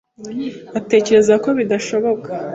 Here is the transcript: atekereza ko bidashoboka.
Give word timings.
atekereza 0.79 1.33
ko 1.43 1.49
bidashoboka. 1.57 2.31